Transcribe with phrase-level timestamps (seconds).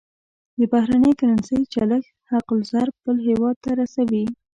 [0.57, 4.23] د بهرنۍ کرنسۍ چلښت حق الضرب بل هېواد ته رسوي.